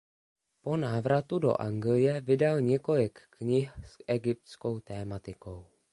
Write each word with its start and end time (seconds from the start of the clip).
Po 0.63 0.71
návratu 0.77 1.39
do 1.39 1.57
Anglie 1.61 2.21
vydal 2.21 2.61
několik 2.61 3.19
knih 3.29 3.71
s 3.85 3.97
egyptskou 4.07 4.79
tematikou. 4.79 5.65